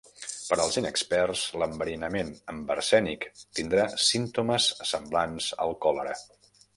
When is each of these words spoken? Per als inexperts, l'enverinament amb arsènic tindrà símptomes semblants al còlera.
Per 0.51 0.57
als 0.61 0.77
inexperts, 0.79 1.41
l'enverinament 1.63 2.31
amb 2.53 2.71
arsènic 2.77 3.27
tindrà 3.59 3.85
símptomes 4.07 4.71
semblants 4.93 5.51
al 5.67 5.77
còlera. 5.87 6.17